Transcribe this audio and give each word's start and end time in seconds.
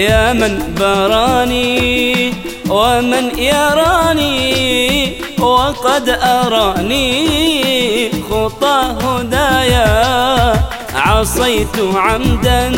يا 0.00 0.32
من 0.32 0.74
براني 0.80 2.34
ومن 2.68 3.38
يراني 3.38 5.12
وقد 5.38 6.08
أراني 6.08 7.10
خطى 8.30 8.94
هدايا. 9.04 10.52
عصيت 10.94 11.76
عمدا 11.94 12.72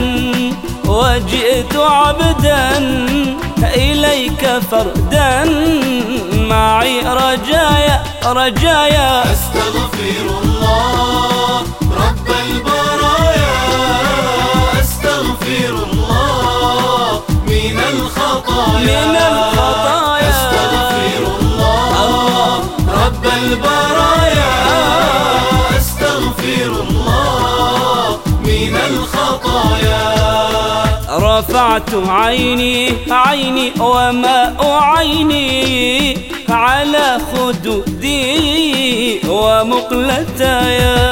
وجئت 0.84 1.76
عبدا 1.76 2.68
إليك 3.74 4.42
فردا. 4.70 5.44
معي 6.50 7.00
رجايا 7.00 8.02
رجايا. 8.26 9.22
أستغفر 9.32 10.26
الله 10.42 11.62
من 18.78 19.16
الخطايا. 19.16 20.30
أستغفر 20.30 21.22
الله 21.40 22.58
رب 23.04 23.24
البرايا. 23.42 24.54
أستغفر 25.78 26.70
الله 26.84 28.04
من 28.44 28.74
الخطايا. 28.90 30.04
رفعت 31.10 31.90
عيني 32.08 32.76
عيني 33.10 33.72
وماء 33.80 34.58
عيني 34.64 35.52
على 36.48 37.18
خدودي 37.32 39.20
ومقلتايا. 39.28 41.02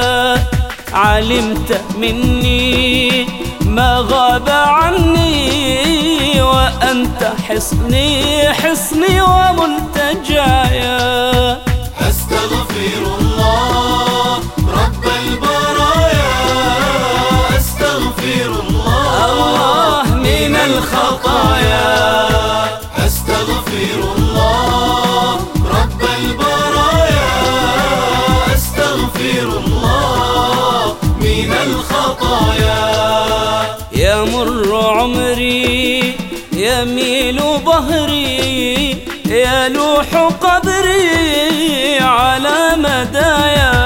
علمت 1.01 1.81
مني 1.99 3.27
ما 3.67 4.07
غاب 4.11 4.49
عني 4.49 6.43
وأنت 6.43 7.33
حصني 7.49 8.49
حصني 8.53 9.21
وملتجايا 9.23 10.99
أستغفر 12.09 13.03
الله 13.19 14.39
رب 14.81 15.05
البرايا. 15.23 16.33
أستغفر 17.59 18.51
الله 18.63 19.25
الله 19.25 20.05
من 20.15 20.55
الخطايا. 20.57 21.60
الخطايا 31.91 32.83
يمر 33.93 34.83
عمري 34.99 36.15
يميل 36.53 37.43
ظهري 37.65 38.97
يلوح 39.27 40.15
قبري 40.41 41.99
على 42.01 42.77
مدايا. 42.77 43.81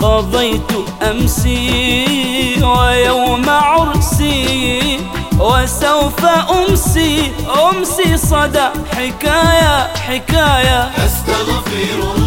قضيت 0.00 0.72
أمسي 1.02 2.62
ويوم 2.62 3.50
عرسي 3.50 5.00
وسوف 5.38 6.24
أمسي 6.24 7.32
أمسي 7.70 8.16
صدى 8.16 8.68
حكاية 8.96 9.88
حكاية. 10.08 10.90
أستغفر 11.06 12.17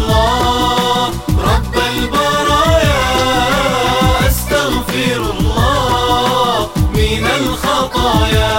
أستغفر 4.92 5.24
الله 5.38 6.68
من 6.94 7.24
الخطايا. 7.40 8.56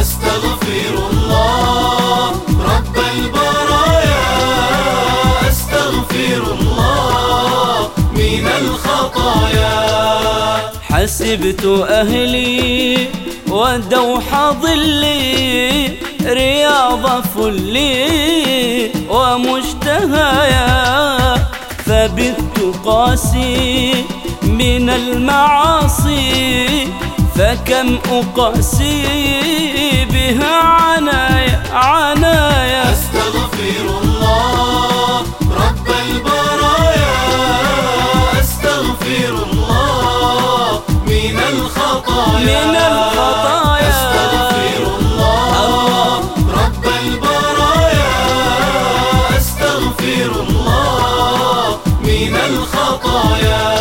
أستغفر 0.00 0.94
الله 1.10 2.30
رب 2.60 2.96
البرايا. 3.16 4.28
أستغفر 5.48 6.42
الله 6.52 7.90
من 8.12 8.44
الخطايا. 8.60 9.76
حسبت 10.90 11.64
أهلي 11.88 13.08
ودوح 13.48 14.52
ظلي 14.62 15.98
رياض 16.22 17.24
فلي 17.34 18.90
ومشتهايا 19.08 20.66
فبت 21.86 22.58
قاسي 22.84 24.04
من 24.56 24.90
المعاصي 24.90 26.66
فكم 27.34 27.98
أقاسي 28.10 29.04
بها 30.04 30.56
عنايا 30.56 31.62
عنايا. 31.72 32.92
أستغفر 32.92 33.86
الله 34.02 35.20
رب 35.50 35.88
البرايا. 36.06 37.16
أستغفر 38.40 39.32
الله 39.52 40.82
من 41.06 41.36
الخطايا. 41.52 42.64
من 42.64 42.76
الخطايا. 42.76 43.88
أستغفر 43.88 44.82
الله 44.98 46.18
رب 46.60 46.84
البرايا. 47.04 48.14
أستغفر 49.38 50.30
الله 50.48 51.78
من 52.04 52.34
الخطايا. 52.50 53.75